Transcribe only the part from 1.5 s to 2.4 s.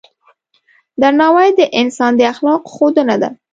د انسان د